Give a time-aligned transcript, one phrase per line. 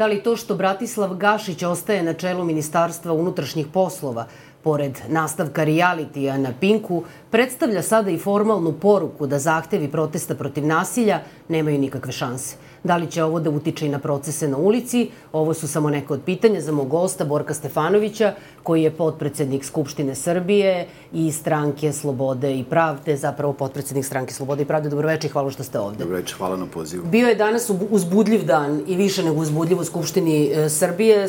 [0.00, 4.26] Da li to što Bratislav Gašić ostaje na čelu Ministarstva unutrašnjih poslova,
[4.62, 11.20] pored nastavka realitija na Pinku, predstavlja sada i formalnu poruku da zahtevi protesta protiv nasilja
[11.48, 12.56] nemaju nikakve šanse?
[12.84, 15.10] Da li će ovo da utiče i na procese na ulici?
[15.32, 20.14] Ovo su samo neke od pitanja za mog gosta Borka Stefanovića, koji je potpredsednik Skupštine
[20.14, 24.88] Srbije i stranke Slobode i Pravde, zapravo potpredsednik stranke Slobode i Pravde.
[24.88, 25.98] Dobroveče i hvala što ste ovde.
[25.98, 27.04] Dobroveče, hvala na pozivu.
[27.06, 31.24] Bio je danas uzbudljiv dan i više nego uzbudljiv u Skupštini e, Srbije.
[31.24, 31.28] E,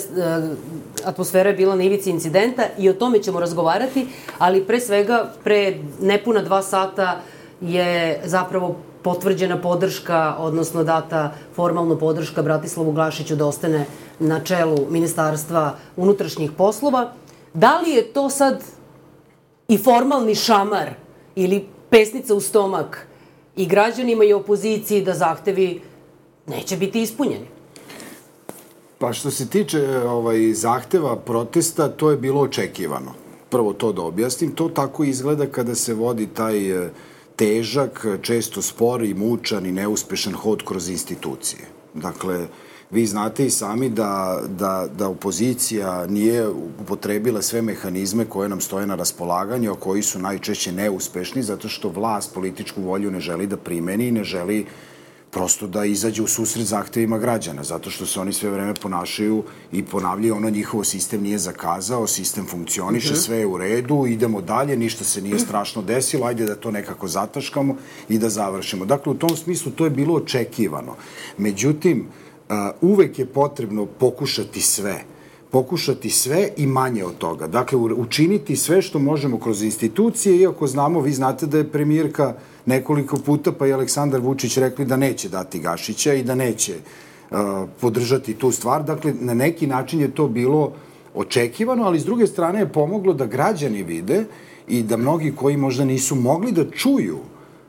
[1.05, 5.77] atmosfera je bila na ivici incidenta i o tome ćemo razgovarati, ali pre svega, pre
[6.01, 7.21] nepuna dva sata
[7.61, 13.85] je zapravo potvrđena podrška, odnosno data formalno podrška Bratislavu Glašiću da ostane
[14.19, 17.11] na čelu Ministarstva unutrašnjih poslova.
[17.53, 18.63] Da li je to sad
[19.67, 20.89] i formalni šamar
[21.35, 23.07] ili pesnica u stomak
[23.55, 25.81] i građanima i opoziciji da zahtevi
[26.47, 27.47] neće biti ispunjeni?
[28.97, 33.13] Pa što se tiče ovaj, zahteva protesta, to je bilo očekivano.
[33.49, 34.51] Prvo to da objasnim.
[34.51, 36.55] To tako izgleda kada se vodi taj
[37.41, 41.65] težak, često spor i mučan i neuspešan hod kroz institucije.
[41.93, 42.45] Dakle,
[42.91, 48.87] vi znate i sami da, da, da opozicija nije upotrebila sve mehanizme koje nam stoje
[48.87, 53.57] na raspolaganju, a koji su najčešće neuspešni, zato što vlast političku volju ne želi da
[53.57, 54.65] primeni i ne želi
[55.31, 59.83] prosto da izađe u susret zahtevima građana, zato što se oni sve vreme ponašaju i
[59.83, 63.25] ponavljaju ono njihovo sistem nije zakazao, sistem funkcioniše, mm -hmm.
[63.25, 67.07] sve je u redu, idemo dalje, ništa se nije strašno desilo, ajde da to nekako
[67.07, 67.75] zataškamo
[68.09, 68.85] i da završimo.
[68.85, 70.95] Dakle, u tom smislu to je bilo očekivano.
[71.37, 72.07] Međutim,
[72.81, 75.03] uvek je potrebno pokušati sve
[75.51, 77.47] pokušati sve i manje od toga.
[77.47, 82.33] Dakle, učiniti sve što možemo kroz institucije, iako znamo, vi znate da je premijerka
[82.65, 87.37] nekoliko puta, pa i Aleksandar Vučić rekli da neće dati Gašića i da neće uh,
[87.81, 88.83] podržati tu stvar.
[88.83, 90.73] Dakle, na neki način je to bilo
[91.15, 94.25] očekivano, ali s druge strane je pomoglo da građani vide
[94.67, 97.19] i da mnogi koji možda nisu mogli da čuju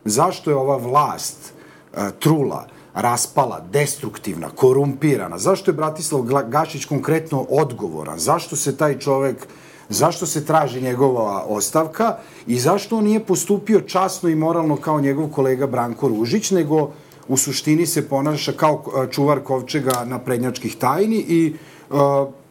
[0.04, 1.52] zašto je ova vlast
[1.92, 9.46] uh, trula, raspala, destruktivna, korumpirana, zašto je Bratislav Gašić konkretno odgovoran, zašto se taj čovek
[9.88, 12.16] zašto se traži njegova ostavka
[12.46, 16.90] i zašto on nije postupio časno i moralno kao njegov kolega Branko Ružić, nego
[17.28, 21.54] u suštini se ponaša kao čuvar kovčega na prednjačkih tajni i
[21.90, 21.98] uh,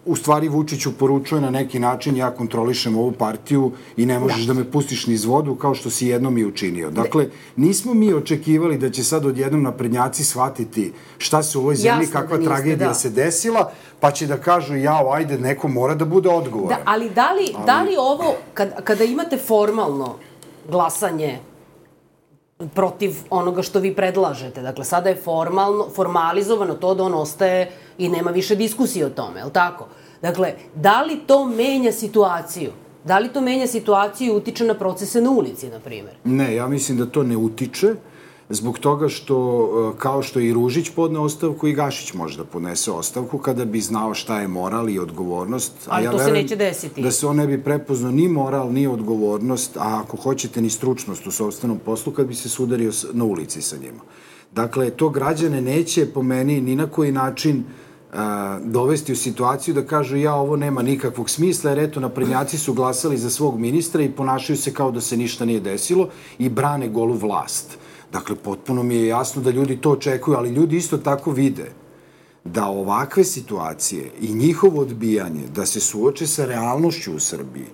[0.06, 4.54] u stvari Vučiću poručuje na neki način ja kontrolišem ovu partiju i ne možeš da,
[4.54, 6.90] da me pustiš niz vodu kao što si jednom i učinio.
[6.90, 12.04] Dakle, nismo mi očekivali da će sad odjednom naprednjaci shvatiti šta se u ovoj zemlji,
[12.04, 12.94] Jasno, kakva da niste, tragedija da.
[12.94, 16.80] se desila, pa će da kažu jao, ajde, neko mora da bude odgovoran.
[16.80, 17.66] Da, ali da li, ali...
[17.66, 20.16] da li ovo, kad, kada imate formalno
[20.70, 21.40] glasanje
[22.76, 24.62] protiv onoga što vi predlažete.
[24.62, 29.40] Dakle, sada je formalno, formalizovano to da on ostaje i nema više diskusije o tome,
[29.40, 29.88] je li tako?
[30.22, 32.72] Dakle, da li to menja situaciju?
[33.06, 36.16] Da li to menja situaciju i utiče na procese na ulici, na primjer?
[36.24, 37.96] Ne, ja mislim da to ne utiče
[38.52, 42.92] zbog toga što, e, kao što i Ružić podne ostavku, i Gašić može da podnese
[42.92, 45.74] ostavku kada bi znao šta je moral i odgovornost.
[45.88, 47.02] Ali ja to se neće desiti.
[47.02, 51.28] Da se on ne bi prepoznao ni moral, ni odgovornost, a ako hoćete ni stručnost
[51.28, 54.02] u sobstvenom poslu, kad bi se sudario na ulici sa njima.
[54.52, 57.64] Dakle, to građane neće po meni ni na koji način
[58.14, 62.58] a, e, dovesti u situaciju da kažu ja ovo nema nikakvog smisla jer eto naprednjaci
[62.58, 66.50] su glasali za svog ministra i ponašaju se kao da se ništa nije desilo i
[66.50, 67.81] brane golu vlast.
[68.12, 71.72] Dakle, potpuno mi je jasno da ljudi to očekuju, ali ljudi isto tako vide
[72.44, 77.68] da ovakve situacije i njihovo odbijanje, da se suoče sa realnošću u Srbiji,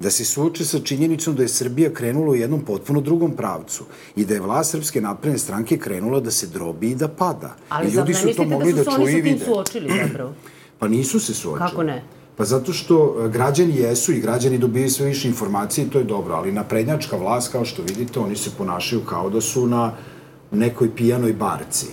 [0.00, 3.84] da se suoče sa činjenicom da je Srbija krenula u jednom potpuno drugom pravcu
[4.16, 7.56] i da je vlast Srpske napredne stranke krenula da se drobi i da pada.
[7.68, 9.28] Ali I ljudi su to mogli da, da čuju i vide.
[9.28, 10.34] Ali zar ne mislite da su se oni sa tim suočili zapravo?
[10.78, 11.68] Pa nisu se suočili.
[11.68, 12.02] Kako ne?
[12.36, 16.04] Pa zato što e, građani jesu i građani dobijaju sve više informacije i to je
[16.04, 19.92] dobro, ali naprednjačka vlast, kao što vidite, oni se ponašaju kao da su na
[20.50, 21.86] nekoj pijanoj barci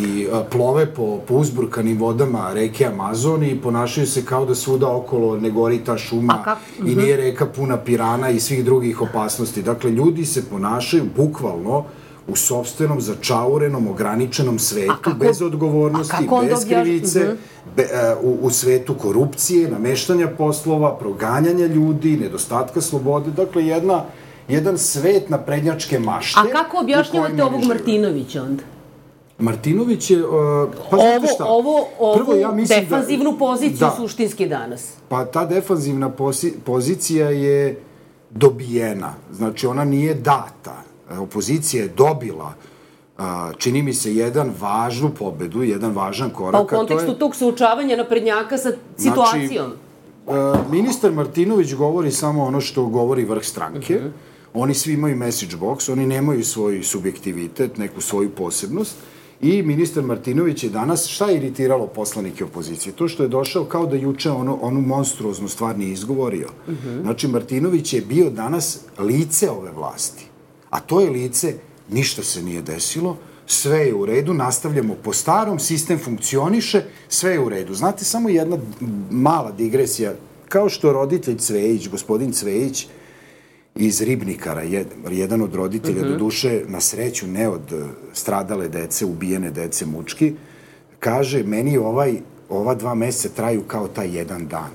[0.00, 4.54] i a, e, plove po, po uzburkanim vodama reke Amazon i ponašaju se kao da
[4.54, 6.58] svuda okolo ne gori ta šuma kak...
[6.78, 7.00] i mhm.
[7.00, 9.62] nije reka puna pirana i svih drugih opasnosti.
[9.62, 11.84] Dakle, ljudi se ponašaju bukvalno
[12.28, 17.36] u sobstvenom, začaurenom, ograničenom svetu, kako, bez odgovornosti, bez krivice, mhm.
[17.76, 17.82] be,
[18.22, 24.04] uh, u, u svetu korupcije, nameštanja poslova, proganjanja ljudi, nedostatka slobode, dakle jedna,
[24.48, 26.40] jedan svet na prednjačke mašte.
[26.40, 28.62] A kako objašnjavate ovog Martinovića onda?
[29.38, 30.32] Martinović je, uh,
[30.90, 31.44] pa ovo, šta?
[31.44, 34.92] Ovo, ovo Prvo, ja mislim da- defanzivnu da, poziciju da, suštinski danas.
[35.08, 37.80] Pa ta defanzivna posi, pozicija je
[38.30, 39.14] dobijena.
[39.32, 42.54] Znači, ona nije data opozicija je dobila
[43.18, 46.52] a, čini mi se, jedan važnu pobedu, jedan važan korak.
[46.52, 49.72] Pa u kontekstu je, tog suočavanja naprednjaka sa situacijom.
[50.24, 53.96] Znači, ministar Martinović govori samo ono što govori vrh stranke.
[53.96, 54.08] Uh mhm.
[54.08, 54.12] -huh.
[54.54, 58.96] Oni svi imaju message box, oni nemaju svoj subjektivitet, neku svoju posebnost.
[59.40, 62.92] I ministar Martinović je danas, šta je iritiralo poslanike opozicije?
[62.92, 66.48] To što je došao kao da juče ono, onu monstruoznu stvar nije izgovorio.
[66.66, 66.88] Uh mhm.
[66.88, 67.02] -huh.
[67.02, 70.26] Znači, Martinović je bio danas lice ove vlasti.
[70.74, 71.54] A to je lice
[71.90, 73.16] ništa se nije desilo,
[73.46, 77.74] sve je u redu, nastavljamo po starom, sistem funkcioniše, sve je u redu.
[77.74, 78.58] Znate, samo jedna
[79.10, 80.14] mala digresija,
[80.48, 82.86] kao što roditelj Cvejić, gospodin Cvejić,
[83.74, 84.62] iz Ribnikara,
[85.10, 86.10] jedan od roditelja, uh -huh.
[86.10, 90.34] do duše, na sreću, ne od e, stradale dece, ubijene dece mučki,
[90.98, 92.14] kaže, meni ovaj,
[92.48, 94.70] ova dva meseca traju kao taj jedan dan.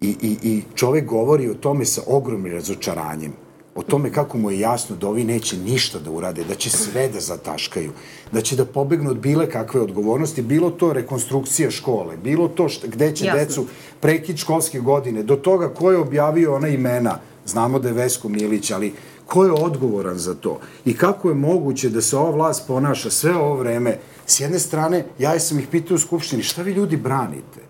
[0.00, 3.45] I, i, I čovek govori o tome sa ogromnim razočaranjem
[3.76, 7.08] o tome kako mu je jasno da ovi neće ništa da urade, da će sve
[7.08, 7.92] da zataškaju,
[8.32, 12.86] da će da pobegnu od bile kakve odgovornosti, bilo to rekonstrukcija škole, bilo to šta,
[12.86, 13.40] gde će Jasno.
[13.40, 13.66] decu
[14.00, 18.70] prekid školske godine, do toga ko je objavio ona imena, znamo da je Vesko Milić,
[18.70, 18.92] ali
[19.26, 23.36] ko je odgovoran za to i kako je moguće da se ova vlast ponaša sve
[23.36, 27.65] ovo vreme, s jedne strane, ja sam ih pitao u Skupštini, šta vi ljudi branite?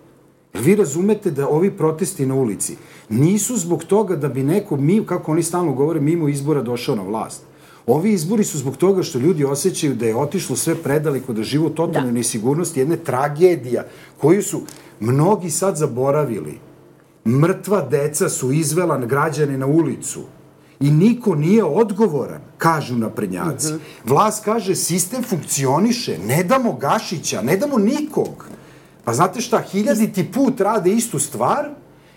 [0.63, 2.75] Vi razumete da ovi protesti na ulici
[3.09, 7.03] nisu zbog toga da bi neko, mi, kako oni stalno govore, mimo izbora došao na
[7.03, 7.41] vlast.
[7.87, 11.69] Ovi izbori su zbog toga što ljudi osjećaju da je otišlo sve predaliko, da živo
[11.69, 12.13] totalno da.
[12.13, 13.85] nesigurnosti, jedne tragedija
[14.17, 14.61] koju su
[14.99, 16.59] mnogi sad zaboravili.
[17.25, 20.21] Mrtva deca su izvela građane na ulicu
[20.79, 23.67] i niko nije odgovoran, kažu naprednjaci.
[23.67, 23.83] Uh mhm.
[23.83, 24.09] -huh.
[24.09, 28.45] Vlast kaže sistem funkcioniše, ne damo Gašića, ne damo nikog.
[29.07, 31.69] Pa znate šta, hiljaditi put rade istu stvar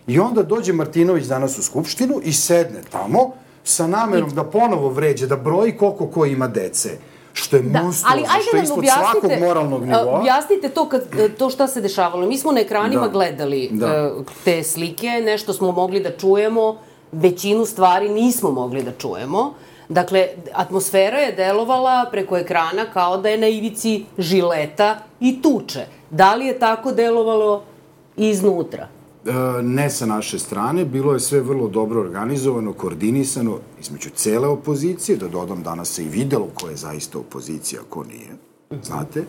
[0.06, 3.30] i onda dođe Martinović danas u Skupštinu i sedne tamo
[3.64, 6.98] sa namerom da ponovo vređe, da broji koliko ko ima dece
[7.32, 10.18] što je da, monstruozno, što je ispod svakog moralnog nivoa.
[10.18, 11.02] Objasnite to, kad,
[11.38, 12.26] to šta se dešavalo.
[12.26, 13.08] Mi smo na ekranima da.
[13.08, 14.12] gledali da.
[14.16, 16.78] Uh, te slike, nešto smo mogli da čujemo,
[17.12, 19.54] većinu stvari nismo mogli da čujemo.
[19.90, 25.86] Dakle, atmosfera je delovala preko ekrana kao da je na ivici žileta i tuče.
[26.10, 27.62] Da li je tako delovalo
[28.16, 28.88] iznutra?
[29.26, 29.32] E,
[29.62, 35.28] ne sa naše strane, bilo je sve vrlo dobro organizovano, koordinisano između cele opozicije, da
[35.28, 38.30] dodam danas se i videlo ko je zaista opozicija, ko nije,
[38.82, 39.24] znate.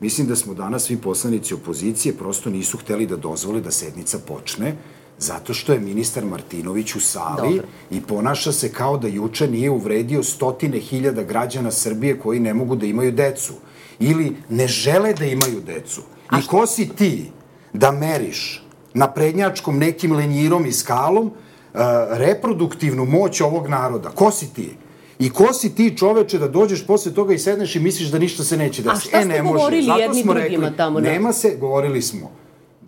[0.00, 4.76] Mislim da smo danas svi poslanici opozicije prosto nisu hteli da dozvole da sednica počne,
[5.18, 7.66] zato što je ministar Martinović u sali Dobre.
[7.90, 12.76] i ponaša se kao da juče nije uvredio stotine hiljada građana Srbije koji ne mogu
[12.76, 13.52] da imaju decu
[13.98, 16.02] ili ne žele da imaju decu.
[16.38, 17.30] I ko si ti
[17.72, 18.64] da meriš
[18.94, 21.80] na prednjačkom nekim lenjirom i skalom uh,
[22.10, 24.08] reproduktivnu moć ovog naroda?
[24.08, 24.76] Ko si ti?
[25.18, 28.44] I ko si ti čoveče da dođeš posle toga i sedneš i misliš da ništa
[28.44, 29.08] se neće desiti?
[29.08, 30.02] A šta e, ste e, ne govorili može.
[30.02, 31.00] jedni drugima rekli, tamo?
[31.00, 31.10] Ne?
[31.10, 32.30] Nema se, govorili smo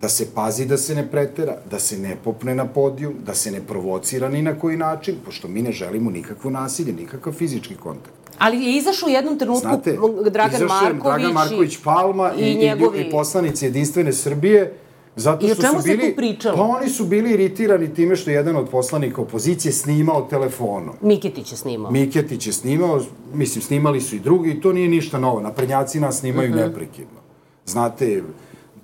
[0.01, 3.51] da se pazi da se ne pretera, da se ne popne na podijum, da se
[3.51, 8.15] ne provocira ni na koji način, pošto mi ne želimo nikakvo nasilje, nikakav fizički kontakt.
[8.37, 9.97] Ali je izašao u jednom trenutku Znate,
[10.31, 12.99] Dragan Marković, Dragan Marković Palma i, i, njegovi...
[12.99, 14.73] i poslanici Jedinstvene Srbije,
[15.17, 16.57] Zato što su bili, pričalo?
[16.57, 20.95] Pa oni su bili iritirani time što je jedan od poslanika opozicije snimao telefonom.
[21.01, 21.91] Miketić je snimao.
[21.91, 23.01] Miketić je snimao,
[23.33, 25.39] mislim, snimali su i drugi i to nije ništa novo.
[25.41, 26.63] Naprednjaci nas snimaju uh mhm.
[26.63, 26.67] -huh.
[26.67, 27.19] neprekidno.
[27.65, 28.23] Znate,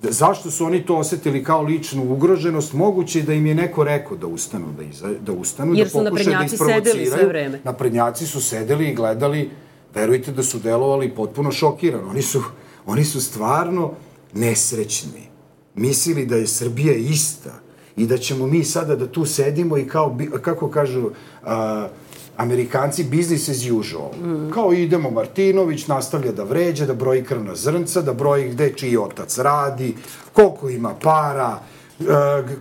[0.02, 4.26] zašto su oni to osetili kao ličnu ugroženost, moguće da im je neko rekao da
[4.26, 7.06] ustanu, da, iza, da ustanu, Jer da pokušaju da isprovociraju.
[7.10, 7.60] sve vreme.
[7.64, 9.50] Naprednjaci su sedeli i gledali,
[9.94, 12.08] verujte da su delovali potpuno šokirano.
[12.10, 12.42] Oni su,
[12.86, 13.92] oni su stvarno
[14.34, 15.28] nesrećni.
[15.74, 17.52] Mislili da je Srbija ista
[17.96, 21.10] i da ćemo mi sada da tu sedimo i kao, kako kažu,
[21.42, 21.88] a,
[22.36, 24.10] Amerikanci business as usual.
[24.22, 24.50] Mm.
[24.50, 29.38] Kao idemo, Martinović nastavlja da vređa, da broji krvna zrnca, da broji gde čiji otac
[29.38, 29.94] radi,
[30.32, 31.58] koliko ima para,
[32.00, 32.06] uh,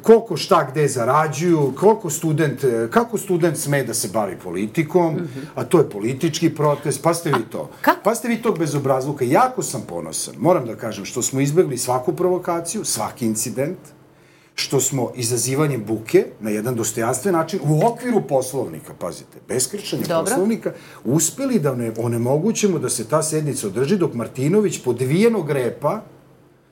[0.02, 5.46] koliko šta gde zarađuju, koliko student, kako student sme da se bavi politikom, mm -hmm.
[5.56, 7.70] a to je politički protest, pa ste vi to.
[7.86, 9.26] A, pa ste vi to bez obrazluka.
[9.26, 13.78] Jako sam ponosan, moram da kažem, što smo izbegli svaku provokaciju, svaki incident,
[14.64, 20.24] što smo izazivanjem buke na jedan dostojanstven način u okviru poslovnika, pazite, bez kršanja Dobro.
[20.24, 20.72] poslovnika,
[21.04, 26.02] uspeli da ne, onemogućemo da se ta sednica održi dok Martinović podvijenog repa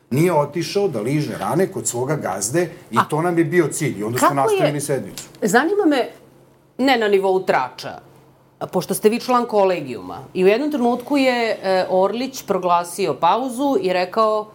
[0.10, 4.00] nije otišao da liže rane kod svoga gazde i A, to nam je bio cilj.
[4.00, 5.24] I onda smo nastavili je, sednicu.
[5.42, 6.10] Zanima me,
[6.78, 8.00] ne na nivou trača,
[8.72, 13.94] pošto ste vi član kolegijuma, i u jednom trenutku je e, Orlić proglasio pauzu i
[13.94, 14.52] rekao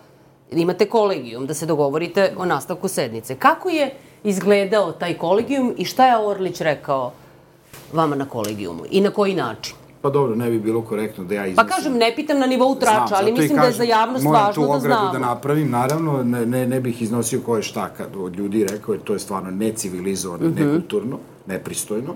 [0.52, 3.34] imate kolegijum, da se dogovorite o nastavku sednice.
[3.36, 3.90] Kako je
[4.24, 7.12] izgledao taj kolegijum i šta je Orlić rekao
[7.92, 9.74] vama na kolegijumu i na koji način?
[10.02, 11.68] Pa dobro, ne bi bilo korektno da ja Pa iznosim.
[11.68, 14.42] kažem, ne pitam na nivou trača, Znam, ali mislim da je za kažem, javnost moram
[14.42, 15.12] važno tu da ogradu znamo.
[15.12, 18.92] da napravim, naravno, ne, ne, ne bih iznosio ko je šta kad od ljudi rekao,
[18.92, 20.62] jer to je stvarno necivilizovano, Mhm.
[20.64, 22.14] nekulturno, nepristojno,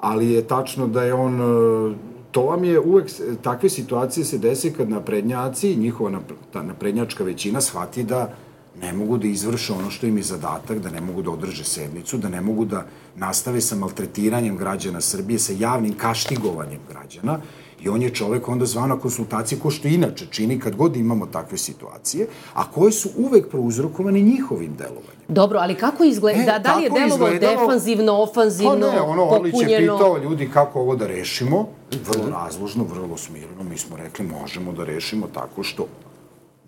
[0.00, 1.94] ali je tačno da je on, e,
[2.36, 3.10] to vam je uvek,
[3.42, 6.20] takve situacije se desi kad naprednjaci, njihova
[6.54, 8.34] naprednjačka većina shvati da
[8.80, 12.18] ne mogu da izvrše ono što im je zadatak, da ne mogu da održe sednicu,
[12.18, 17.38] da ne mogu da nastave sa maltretiranjem građana Srbije, sa javnim kaštigovanjem građana
[17.82, 21.26] i on je čovek onda zvao na konsultacije ko što inače čini kad god imamo
[21.26, 25.26] takve situacije, a koje su uvek prouzrokovane njihovim delovanjem.
[25.28, 26.40] Dobro, ali kako izgleda?
[26.40, 29.98] E, da, da li je delovao defanzivno, ofanzivno, Pa ne, ono, Orlić je popunjeno?
[29.98, 31.68] pitao ljudi kako ovo da rešimo,
[32.06, 35.86] vrlo razložno, vrlo smirno, mi smo rekli možemo da rešimo tako što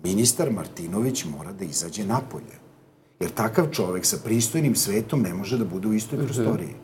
[0.03, 2.59] ministar Martinović mora da izađe napolje.
[3.19, 6.75] Jer takav čovek sa pristojnim svetom ne može da bude u istoj prostoriji.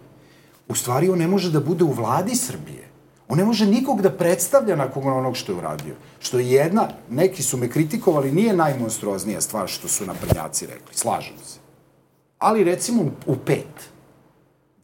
[0.67, 2.89] U stvari, on ne može da bude u vladi Srbije.
[3.27, 5.95] On ne može nikog da predstavlja nakon onog što je uradio.
[6.19, 10.93] Što je jedna, neki su me kritikovali, nije najmonstruoznija stvar što su naprednjaci rekli.
[10.93, 11.60] Slažem se.
[12.38, 13.95] Ali recimo u pet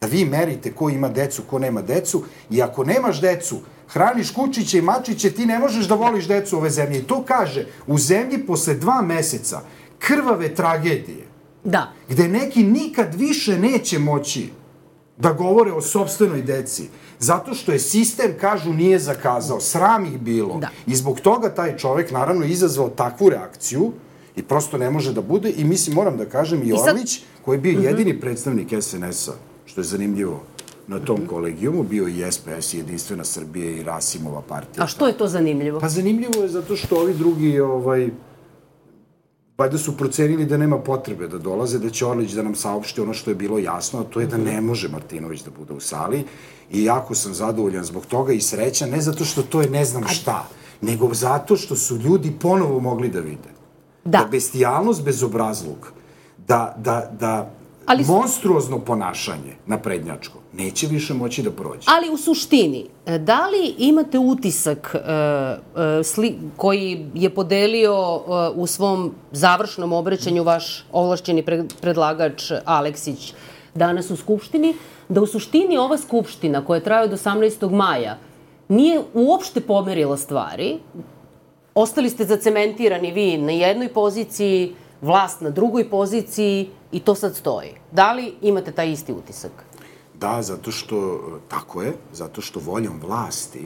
[0.00, 3.60] da vi merite ko ima decu, ko nema decu i ako nemaš decu,
[3.92, 6.98] hraniš kučiće i mačiće, ti ne možeš da voliš decu ove zemlje.
[6.98, 9.60] I to kaže u zemlji posle dva meseca
[9.98, 11.26] krvave tragedije,
[11.64, 11.92] Da.
[12.08, 14.48] gde neki nikad više neće moći
[15.18, 19.60] da govore o sobstvenoj deci, zato što je sistem, kažu, nije zakazao.
[19.60, 20.58] Sram ih bilo.
[20.58, 20.68] Da.
[20.86, 23.92] I zbog toga taj čovek, naravno, izazvao takvu reakciju
[24.36, 25.50] i prosto ne može da bude.
[25.56, 29.32] I mislim, moram da kažem, i, Orlić, koji je bio jedini predstavnik SNS-a,
[29.66, 30.42] što je zanimljivo
[30.86, 34.84] na tom kolegijumu, bio i SPS, i Jedinstvena Srbije i Rasimova partija.
[34.84, 35.80] A što je to zanimljivo?
[35.80, 38.10] Pa zanimljivo je zato što ovi drugi, ovaj,
[39.58, 43.14] valjda su procenili da nema potrebe da dolaze, da će Orlić da nam saopšti ono
[43.14, 46.24] što je bilo jasno, a to je da ne može Martinović da bude u sali
[46.70, 50.08] i jako sam zadovoljan zbog toga i srećan, ne zato što to je ne znam
[50.08, 50.48] šta,
[50.80, 53.52] nego zato što su ljudi ponovo mogli da vide.
[54.04, 54.18] Da.
[54.18, 55.92] Da bestijalnost, bezobrazluk,
[56.48, 57.54] da, da, da
[57.92, 61.84] Ali monstruozno ponašanje na prednjačko neće više moći da prođe.
[61.84, 68.30] Ali u suštini, e, da li imate utisak e, e, sli, koji je podelio e,
[68.54, 73.34] u svom završnom obraćanju vaš ovlašćeni pre, predlagač Aleksić
[73.74, 74.74] danas u Skupštini,
[75.08, 77.70] da u suštini ova Skupština koja traje od 18.
[77.70, 78.18] maja
[78.68, 80.78] nije uopšte pomerila stvari,
[81.74, 87.74] ostali ste zacementirani vi na jednoj poziciji, vlast na drugoj poziciji i to sad stoji.
[87.92, 89.52] Da li imate taj isti utisak?
[90.14, 93.64] Da, zato što, tako je, zato što voljom vlasti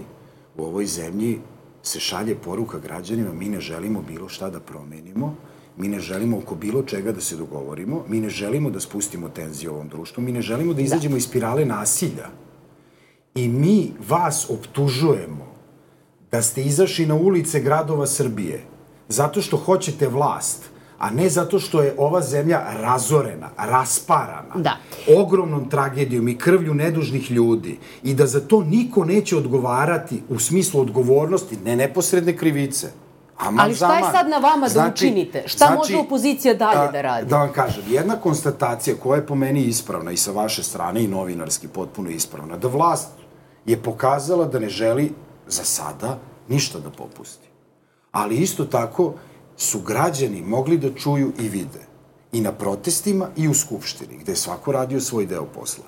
[0.56, 1.40] u ovoj zemlji
[1.82, 5.34] se šalje poruka građanima, mi ne želimo bilo šta da promenimo,
[5.76, 9.72] mi ne želimo oko bilo čega da se dogovorimo, mi ne želimo da spustimo tenziju
[9.72, 12.28] ovom društvu, mi ne želimo da izađemo iz spirale nasilja.
[13.34, 15.46] I mi vas optužujemo
[16.30, 18.64] da ste izašli na ulice gradova Srbije
[19.08, 24.76] zato što hoćete vlast, a ne zato što je ova zemlja razorena, rasparana, Da.
[25.16, 30.80] ogromnom tragedijom i krvlju nedužnih ljudi i da za to niko neće odgovarati u smislu
[30.80, 32.92] odgovornosti, ne neposredne krivice.
[33.38, 35.42] Aman Ali šta je sad na vama da učinite?
[35.46, 37.26] Šta može opozicija dalje a, da radi?
[37.26, 41.08] Da vam kažem, jedna konstatacija koja je po meni ispravna i sa vaše strane i
[41.08, 43.08] novinarski potpuno ispravna, da vlast
[43.66, 45.12] je pokazala da ne želi
[45.46, 47.48] za sada ništa da popusti.
[48.12, 49.14] Ali isto tako
[49.56, 51.86] su građani mogli da čuju i vide
[52.32, 55.84] i na protestima i u Skupštini, gde je svako radio svoj deo posla.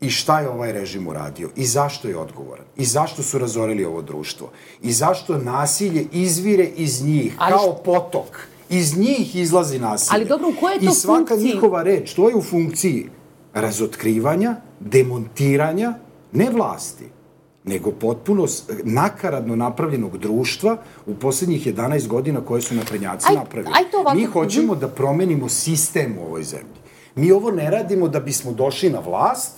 [0.00, 1.50] I šta je ovaj režim uradio?
[1.56, 2.64] I zašto je odgovoran?
[2.76, 4.50] I zašto su razorili ovo društvo?
[4.82, 8.48] I zašto nasilje izvire iz njih Ali kao potok?
[8.68, 10.14] Iz njih izlazi nasilje.
[10.14, 11.54] Ali dobro, u kojoj je to I svaka funkciji?
[11.54, 13.08] njihova reč, to je u funkciji
[13.54, 15.94] razotkrivanja, demontiranja,
[16.32, 17.04] ne vlasti,
[17.66, 18.46] nego potpuno
[18.84, 23.72] nakaradno napravljenog društva u poslednjih 11 godina koje su naprednjaci Aj- napravili.
[23.74, 26.76] aj to ovako- Mi hoćemo da promenimo sistem u ovoj zemlji.
[27.14, 29.52] Mi ovo ne radimo da bismo došli na vlast,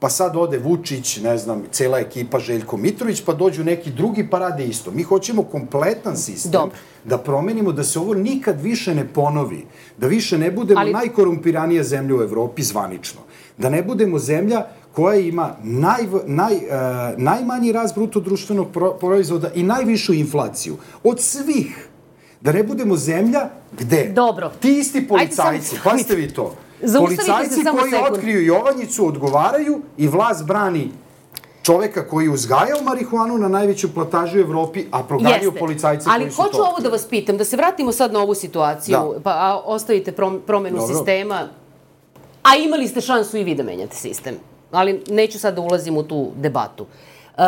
[0.00, 4.38] pa sad ode Vučić, ne znam, cela ekipa Željko Mitrović, pa dođu neki drugi pa
[4.38, 4.90] rade isto.
[4.90, 6.76] Mi hoćemo kompletan sistem Dobro.
[7.04, 9.66] da promenimo, da se ovo nikad više ne ponovi,
[9.98, 10.92] da više ne budemo Ali...
[10.92, 13.20] najkorumpiranija zemlja u Evropi zvanično,
[13.58, 14.66] da ne budemo zemlja
[14.98, 16.62] koja ima naj, naj, uh,
[17.18, 21.88] najmanji rast bruto društvenog pro, proizvoda i najvišu inflaciju od svih.
[22.40, 24.50] Da ne budemo zemlja gde Dobro.
[24.60, 26.54] ti isti policajci, samo- pazite vi to,
[26.98, 28.12] policajci koji sekund.
[28.12, 30.90] otkriju Jovanjicu odgovaraju i vlast brani
[31.62, 36.30] čoveka koji je uzgajao marihuanu na najveću platažu u Evropi, a proganjaju policajci Ali koji
[36.32, 39.20] su hoću to ovo da vas pitam, da se vratimo sad na ovu situaciju, Da.
[39.22, 40.94] pa a, ostavite prom, promenu Dobro.
[40.96, 41.48] sistema,
[42.42, 44.34] a imali ste šansu i vi da menjate sistem,
[44.70, 46.86] ali neću sad da ulazim u tu debatu.
[47.36, 47.42] Uh,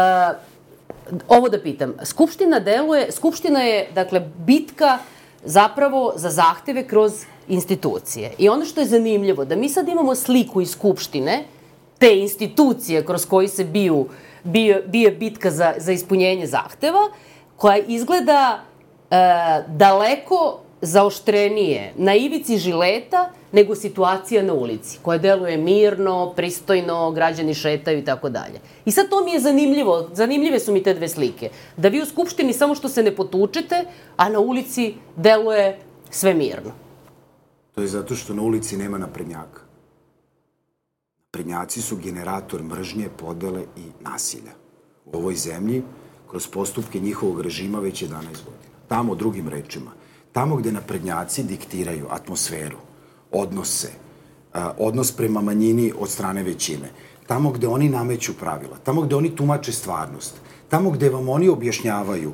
[1.29, 1.95] ovo da pitam.
[2.05, 4.99] Skupština deluje, Skupština je, dakle, bitka
[5.45, 8.33] zapravo za zahteve kroz institucije.
[8.39, 11.45] I ono što je zanimljivo, da mi sad imamo sliku iz Skupštine,
[11.99, 14.09] te institucije kroz koji se biju,
[14.45, 17.11] bije, bije bitka za, za ispunjenje zahteva,
[17.57, 18.61] koja izgleda
[19.11, 19.17] e,
[19.69, 27.99] daleko zaoštrenije na ivici žileta nego situacija na ulici, koja deluje mirno, pristojno, građani šetaju
[27.99, 28.61] i tako dalje.
[28.85, 31.51] I sad to mi je zanimljivo, zanimljive su mi te dve slike.
[31.77, 33.85] Da vi u Skupštini samo što se ne potučete,
[34.17, 35.79] a na ulici deluje
[36.11, 36.71] sve mirno.
[37.75, 39.61] To je zato što na ulici nema naprednjaka.
[41.25, 44.53] Naprednjaci su generator mržnje, podele i nasilja.
[45.07, 45.83] U ovoj zemlji,
[46.31, 48.75] kroz postupke njihovog režima već 11 godina.
[48.89, 49.91] Tamo, drugim rečima,
[50.33, 52.77] tamo gde naprednjaci diktiraju atmosferu,
[53.33, 53.91] odnose,
[54.79, 56.91] odnos prema manjini od strane većine,
[57.27, 60.35] tamo gde oni nameću pravila, tamo gde oni tumače stvarnost,
[60.69, 62.33] tamo gde vam oni objašnjavaju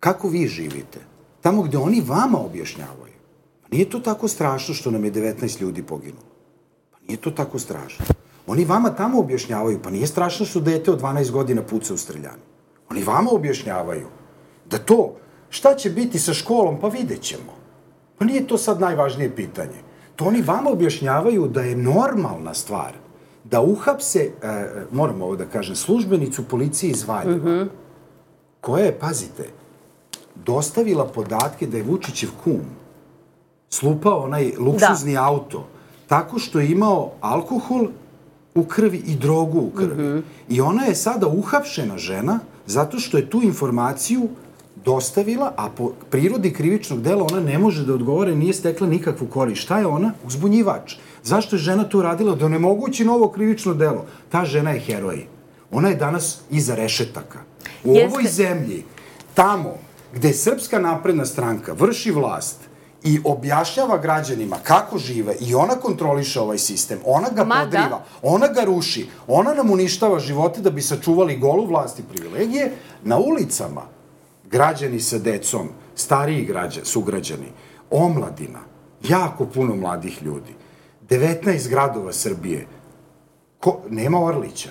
[0.00, 1.00] kako vi živite,
[1.40, 3.14] tamo gde oni vama objašnjavaju.
[3.62, 6.28] Pa nije to tako strašno što nam je 19 ljudi poginulo.
[6.92, 8.04] Pa nije to tako strašno.
[8.46, 12.42] Oni vama tamo objašnjavaju, pa nije strašno što dete od 12 godina puca u streljani.
[12.90, 14.06] Oni vama objašnjavaju
[14.70, 15.16] da to,
[15.54, 17.54] šta će biti sa školom, pa vidjet ćemo.
[18.18, 19.78] Pa nije to sad najvažnije pitanje.
[20.16, 22.92] To oni vama objašnjavaju da je normalna stvar
[23.44, 27.68] da uhapse, e, moram ovo da kažem, službenicu policije iz Valjeva, mm -hmm.
[28.60, 29.48] koja je, pazite,
[30.34, 32.60] dostavila podatke da je Vučićev kum
[33.70, 35.24] slupao onaj luksuzni da.
[35.24, 35.66] auto
[36.06, 37.86] tako što je imao alkohol
[38.54, 40.02] u krvi i drogu u krvi.
[40.02, 40.22] Mm -hmm.
[40.48, 44.28] I ona je sada uhapšena žena zato što je tu informaciju
[44.84, 49.62] dostavila, a po prirodi krivičnog dela ona ne može da odgovore, nije stekla nikakvu korist.
[49.62, 50.12] Šta je ona?
[50.26, 50.94] Uzbunjivač.
[51.22, 52.34] Zašto je žena to radila?
[52.34, 54.06] Da onemogući novo krivično delo.
[54.28, 55.26] Ta žena je heroj.
[55.70, 57.38] Ona je danas iza rešetaka.
[57.84, 58.06] U Jeste.
[58.08, 58.84] ovoj zemlji,
[59.34, 59.74] tamo
[60.14, 62.58] gde Srpska napredna stranka vrši vlast,
[63.04, 68.04] i objašnjava građanima kako žive i ona kontroliše ovaj sistem, ona ga Ma, podriva, da.
[68.22, 73.18] ona ga ruši, ona nam uništava živote da bi sačuvali golu vlast i privilegije, na
[73.18, 73.82] ulicama
[74.54, 77.50] građani sa decom, stariji građani, sugrađani,
[77.90, 78.60] omladina,
[79.02, 80.54] jako puno mladih ljudi,
[81.08, 82.66] 19 gradova Srbije,
[83.58, 84.70] ko, nema Orlića,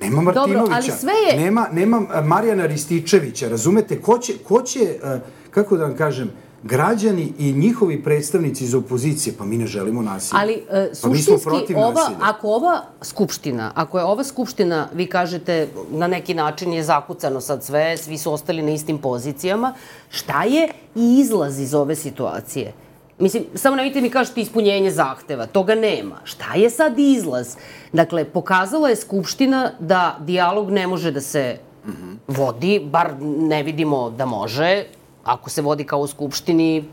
[0.00, 1.44] nema Martinovića, Dobro, ali sve je...
[1.44, 6.30] nema, nema Marijana Rističevića, razumete, ko će, ko će, eh, kako da vam kažem,
[6.62, 10.40] građani i njihovi predstavnici iz opozicije, pa mi ne želimo nasilje.
[10.40, 16.06] Ali uh, suštinski, pa ova, ako ova skupština, ako je ova skupština, vi kažete, na
[16.06, 19.74] neki način je zakucano sad sve, svi su ostali na istim pozicijama,
[20.10, 22.72] šta je izlaz iz ove situacije?
[23.18, 26.20] Mislim, samo nemojte mi kažete ispunjenje zahteva, toga nema.
[26.24, 27.56] Šta je sad izlaz?
[27.92, 32.16] Dakle, pokazala je Skupština da dijalog ne može da se -hmm.
[32.28, 34.84] vodi, bar ne vidimo da može,
[35.28, 36.84] ako se vodi kao u Skupštini,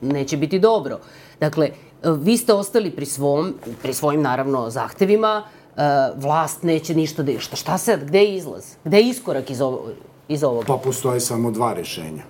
[0.00, 0.98] neće biti dobro.
[1.40, 1.70] Dakle,
[2.04, 5.42] vi ste ostali pri svom, pri svojim naravno zahtevima,
[5.76, 5.82] e,
[6.16, 7.56] vlast neće ništa da šta.
[7.56, 8.64] Šta sad, gde je izlaz?
[8.84, 9.90] Gde je iskorak iz, ovo,
[10.28, 10.66] iz ovoga?
[10.66, 12.22] Pa postoje samo dva rešenja.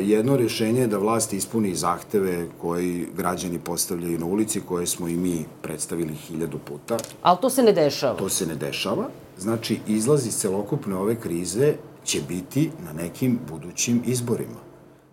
[0.00, 5.16] Jedno rešenje je da vlast ispuni zahteve koji građani postavljaju na ulici, koje smo i
[5.16, 6.96] mi predstavili hiljadu puta.
[7.22, 8.18] Ali to se ne dešava.
[8.18, 9.08] To se ne dešava.
[9.38, 14.71] Znači, izlaz iz celokupne ove krize će biti na nekim budućim izborima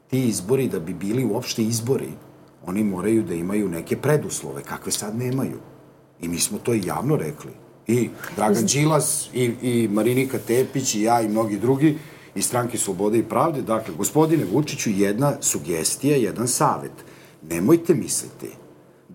[0.09, 2.09] ti izbori, da bi bili uopšte izbori,
[2.65, 5.59] oni moraju da imaju neke preduslove, kakve sad nemaju.
[6.21, 7.51] I mi smo to i javno rekli.
[7.87, 11.97] I Dragan Đilas, i, i Marinika Tepić, i ja, i mnogi drugi,
[12.35, 13.61] iz stranke Slobode i Pravde.
[13.61, 16.91] Dakle, gospodine Vučiću, jedna sugestija, jedan savet.
[17.49, 18.58] Nemojte misliti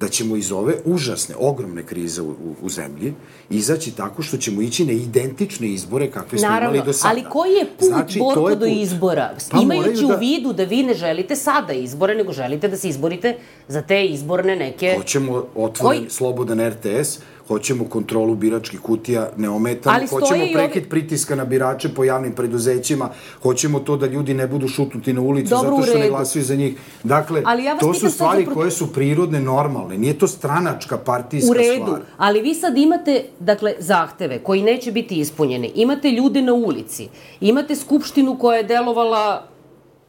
[0.05, 3.15] da ćemo iz ove užasne, ogromne krize u, u, u zemlji
[3.51, 7.15] izaći tako što ćemo ići na identične izbore kakve smo Naravno, imali do sada.
[7.15, 8.77] ali koji je put znači, borko je do put.
[8.77, 9.35] izbora?
[9.51, 10.15] Pa Imajući da...
[10.15, 13.37] u vidu da vi ne želite sada izbore, nego želite da se izborite
[13.69, 14.95] za te izborne neke...
[14.97, 16.11] Hoćemo otvoren, koji...
[16.11, 23.09] slobodan RTS, hoćemo kontrolu biračkih kutija neometano, hoćemo prekid pritiska na birače po javnim preduzećima,
[23.43, 26.55] hoćemo to da ljudi ne budu šutnuti na ulicu Dobro, zato što ne glasaju za
[26.55, 26.79] njih.
[27.03, 28.55] Dakle, ja to su stvari protiv...
[28.55, 29.99] koje su prirodne, normalne.
[29.99, 31.59] Nije to stranačka partijska stvar.
[31.59, 32.01] U redu, stvar.
[32.17, 35.73] ali vi sad imate, dakle, zahteve koji neće biti ispunjeni.
[35.75, 37.09] Imate ljude na ulici.
[37.41, 39.43] Imate skupštinu koja je delovala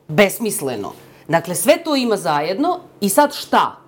[0.07, 0.93] besmisleno.
[1.27, 3.84] Dakle, sve to ima zajedno i sad šta?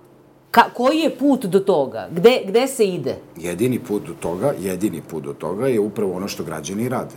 [0.50, 2.08] Ka, koji je put do toga?
[2.12, 3.16] Gde, gde se ide?
[3.36, 7.14] Jedini put do toga, jedini put do toga je upravo ono što građani rade.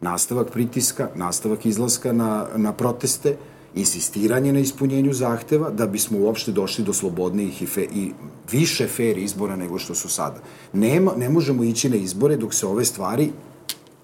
[0.00, 3.36] Nastavak pritiska, nastavak izlaska na, na proteste,
[3.74, 8.12] insistiranje na ispunjenju zahteva da bismo uopšte došli do slobodnijih i, fe, i
[8.50, 10.40] više fair izbora nego što su sada.
[10.72, 13.30] Nema, ne možemo ići na izbore dok se ove stvari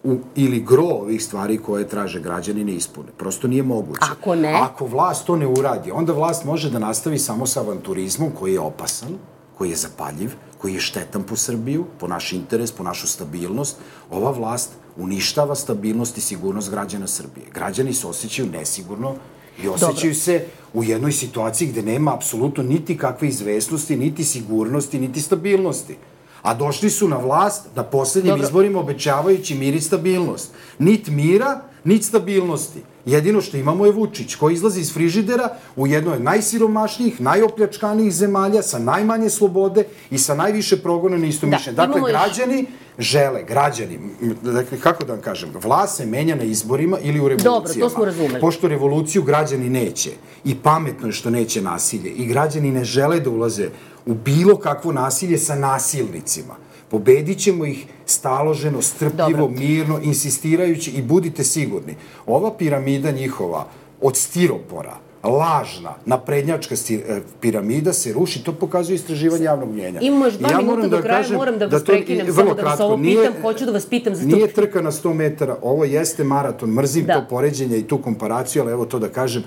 [0.07, 3.09] u, ili gro ovih stvari koje traže građani ne ispune.
[3.17, 4.01] Prosto nije moguće.
[4.13, 4.53] Ako ne?
[4.53, 8.61] Ako vlast to ne uradi, onda vlast može da nastavi samo sa avanturizmom koji je
[8.61, 9.19] opasan,
[9.59, 13.77] koji je zapaljiv, koji je štetan po Srbiju, po naš interes, po našu stabilnost.
[14.11, 17.47] Ova vlast uništava stabilnost i sigurnost građana Srbije.
[17.55, 19.15] Građani se osjećaju nesigurno
[19.63, 20.15] i osjećaju Dobro.
[20.15, 25.97] se u jednoj situaciji gde nema apsolutno niti kakve izvesnosti, niti sigurnosti, niti stabilnosti.
[26.47, 28.47] A došli su na vlast na poslednjim Dobro.
[28.47, 30.51] izborima obećavajući mir i stabilnost.
[30.79, 32.83] Nit mira, nit stabilnosti.
[33.07, 38.63] Jedino što imamo je Vučić, koji izlazi iz frižidera u jednoj od najsiromašnijih, najopljačkanijih zemalja,
[38.63, 41.77] sa najmanje slobode i sa najviše progona na isto da, mišljenje.
[41.77, 43.07] Dakle, građani još...
[43.07, 43.99] žele, građani,
[44.43, 47.59] dakle, kako da vam kažem, vlast se menja na izborima ili u revolucijama.
[47.59, 48.41] Dobro, to smo razumeli.
[48.41, 50.11] Pošto revoluciju građani neće
[50.45, 53.69] i pametno je što neće nasilje i građani ne žele da ulaze
[54.07, 56.55] u bilo kakvo nasilje sa nasilnicima.
[56.89, 59.61] Pobedit ćemo ih staloženo, strpljivo, Dobro.
[59.61, 61.95] mirno, insistirajući i budite sigurni.
[62.27, 63.67] Ova piramida njihova
[64.01, 70.01] od stiropora, lažna, naprednjačka e, piramida se ruši, to pokazuje istraživanje javnog mnjenja.
[70.01, 72.35] Imamo još dva ja minuta do da kraja, kažem, moram da vas da to, prekinem,
[72.35, 74.37] samo da vas ovo nije, pitam, hoću da vas pitam za to.
[74.37, 77.15] Nije trka na 100 metara, ovo jeste maraton, mrzim da.
[77.15, 79.43] to poređenje i tu komparaciju, ali evo to da kažem,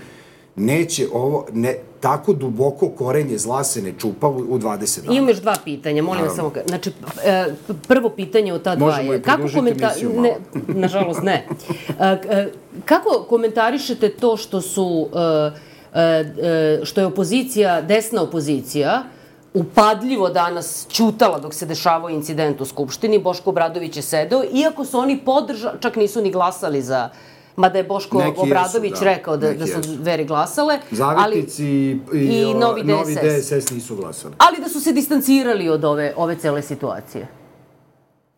[0.55, 5.17] neće ovo, ne, tako duboko korenje zla se ne čupa u, u 20 dana.
[5.17, 6.51] Imam još dva pitanja, molim vas samo.
[6.67, 6.91] Znači,
[7.25, 7.45] e,
[7.88, 9.21] prvo pitanje od ta dva je...
[9.21, 9.91] Kako komenta...
[10.15, 10.35] Ne,
[10.81, 11.47] nažalost, ne.
[11.99, 12.51] E, e,
[12.85, 15.07] kako komentarišete to što su...
[16.83, 19.03] što je opozicija, desna opozicija,
[19.53, 24.99] upadljivo danas ćutala dok se dešavao incident u Skupštini, Boško Obradović je sedeo, iako su
[24.99, 27.09] oni podržali, čak nisu ni glasali za
[27.60, 30.80] mada je Boško neki Obradović jesu, da, rekao da, da su dveri glasale.
[30.91, 32.88] Zavetnici ali, i, i, Novi, DSS.
[32.88, 34.36] Novi DSS nisu glasali.
[34.38, 37.28] Ali da su se distancirali od ove, ove cele situacije.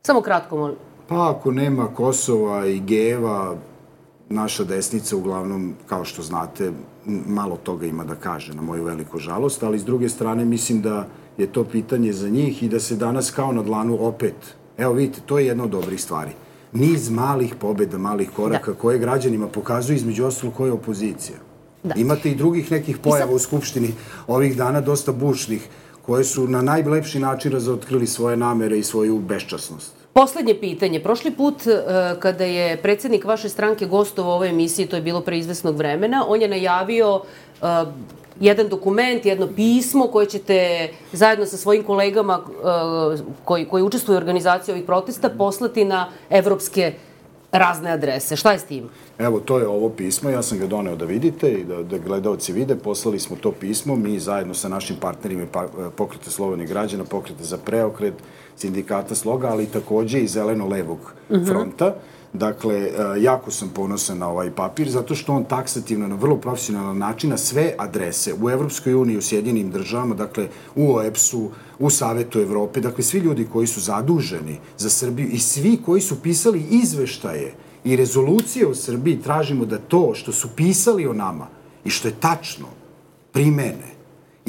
[0.01, 0.75] Samo kratko, molim.
[1.07, 3.55] Pa ako nema Kosova i Geva,
[4.29, 6.71] naša desnica uglavnom, kao što znate,
[7.05, 11.07] malo toga ima da kaže, na moju veliku žalost, ali s druge strane mislim da
[11.37, 14.35] je to pitanje za njih i da se danas kao na dlanu opet,
[14.77, 16.31] evo vidite, to je jedna od dobrih stvari
[16.73, 18.77] niz malih pobeda, malih koraka da.
[18.77, 21.37] koje građanima pokazuju između ostalo koja je opozicija.
[21.83, 21.93] Da.
[21.97, 23.35] Imate i drugih nekih pojava sad...
[23.35, 23.93] u Skupštini
[24.27, 25.67] ovih dana dosta bušnih
[26.01, 29.93] koje su na najlepši način razotkrili svoje namere i svoju beščasnost.
[30.13, 30.99] Poslednje pitanje.
[30.99, 31.73] Prošli put uh,
[32.19, 36.25] kada je predsednik vaše stranke gostovao u ovoj emisiji, to je bilo pre izvesnog vremena,
[36.27, 37.67] on je najavio uh,
[38.39, 44.17] jedan dokument, jedno pismo koje ćete zajedno sa svojim kolegama uh, koji, koji učestvuju u
[44.17, 46.93] organizaciji ovih protesta poslati na evropske
[47.51, 48.35] razne adrese.
[48.35, 48.89] Šta je s tim?
[49.19, 52.53] Evo, to je ovo pismo, ja sam ga doneo da vidite i da, da gledalci
[52.53, 52.75] vide.
[52.75, 57.57] Poslali smo to pismo, mi zajedno sa našim partnerima pa, pokrete slobodnih građana, pokrete za
[57.57, 58.13] preokret,
[58.61, 61.45] sindikata sloga, ali takođe i zeleno-levog uh mhm.
[61.45, 61.47] -huh.
[61.47, 61.95] fronta.
[62.33, 66.97] Dakle, e, jako sam ponosan na ovaj papir, zato što on taksativno, na vrlo profesionalan
[66.97, 72.39] način, na sve adrese u Evropskoj uniji, u Sjedinim državama, dakle, u OEPS-u, u Savetu
[72.39, 77.53] Evrope, dakle, svi ljudi koji su zaduženi za Srbiju i svi koji su pisali izveštaje
[77.83, 81.47] i rezolucije o Srbiji, tražimo da to što su pisali o nama
[81.83, 82.67] i što je tačno,
[83.31, 84.00] primene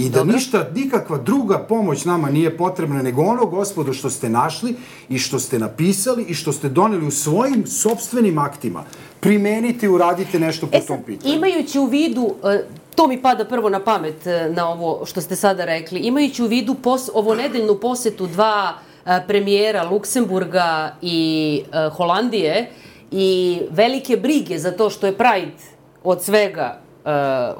[0.07, 0.35] I da Dobro.
[0.35, 4.75] ništa, nikakva druga pomoć nama nije potrebna, nego ono, gospodo, što ste našli
[5.09, 8.85] i što ste napisali i što ste doneli u svojim sobstvenim aktima.
[9.21, 11.35] Primenite i uradite nešto po e, tom pitanju.
[11.35, 15.37] Imajući u vidu, e, to mi pada prvo na pamet e, na ovo što ste
[15.37, 18.73] sada rekli, imajući u vidu pos, ovo nedeljnu posetu dva
[19.07, 21.63] e, premijera Luksemburga i
[21.97, 22.71] Holandije
[23.11, 25.63] i velike brige za to što je Pride
[26.05, 26.81] od svega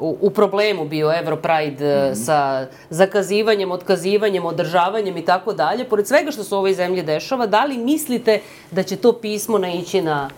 [0.01, 2.25] u, u problemu bio Europride mm -hmm.
[2.25, 5.89] sa zakazivanjem, otkazivanjem, održavanjem i tako dalje.
[5.89, 9.59] Pored svega što se u ovoj zemlji dešava, da li mislite da će to pismo
[9.59, 10.31] naići na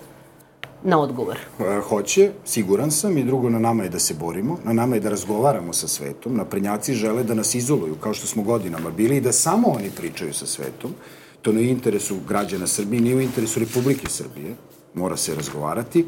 [0.85, 1.39] na odgovor?
[1.61, 5.01] E, hoće, siguran sam i drugo na nama je da se borimo, na nama je
[5.01, 9.21] da razgovaramo sa svetom, naprednjaci žele da nas izoluju kao što smo godinama bili i
[9.21, 10.95] da samo oni pričaju sa svetom,
[11.43, 14.55] to ne u interesu građana Srbije, nije u interesu Republike Srbije,
[14.95, 16.07] mora se razgovarati,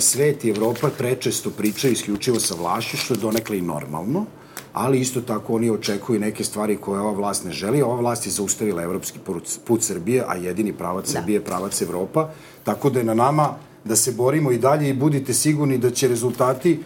[0.00, 4.24] svet i Evropa prečesto pričaju isključivo sa vlašću, što je donekle i normalno,
[4.72, 7.82] ali isto tako oni očekuju neke stvari koje ova vlast ne želi.
[7.82, 9.18] Ova vlast je zaustavila evropski
[9.64, 11.12] put Srbije, a jedini pravac da.
[11.12, 12.28] Srbije je pravac Evropa,
[12.64, 16.08] tako da je na nama da se borimo i dalje i budite sigurni da će
[16.08, 16.80] rezultati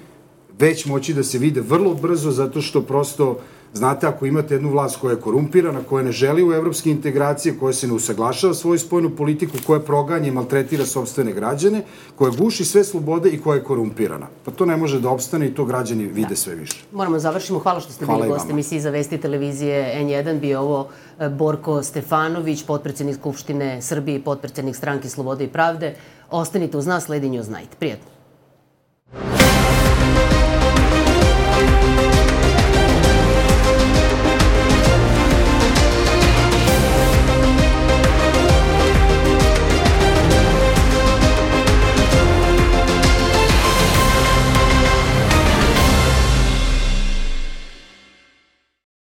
[0.59, 3.39] već moći da se vide vrlo brzo, zato što prosto
[3.75, 7.73] Znate, ako imate jednu vlast koja je korumpirana, koja ne želi u evropske integracije, koja
[7.73, 11.83] se ne usaglašava svoju spojnu politiku, koja proganja i maltretira sobstvene građane,
[12.17, 14.27] koja guši sve slobode i koja je korumpirana.
[14.45, 16.37] Pa to ne može da opstane i to građani vide da.
[16.37, 16.85] sve više.
[16.93, 17.59] Moramo da završimo.
[17.59, 20.41] Hvala što ste Hvala bili gost emisiji za vesti televizije N1.
[20.41, 20.89] Bio ovo
[21.19, 25.95] e, Borko Stefanović, potpredsednik Skupštine Srbije i potpredsednik stranke Slobode i Pravde.
[26.31, 27.79] Ostanite uz nas, sledi News Night.
[27.79, 28.13] Prijetno.